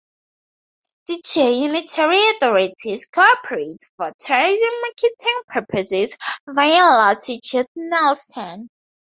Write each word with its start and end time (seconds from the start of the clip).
The 1.05 1.21
two 1.23 1.41
unitary 1.53 2.17
authorities 2.31 3.05
co-operate 3.05 3.83
for 3.95 4.11
tourism-marketing 4.17 5.41
purposes 5.47 6.17
via 6.47 6.81
"Latitude 6.81 7.67
Nelson". 7.75 8.67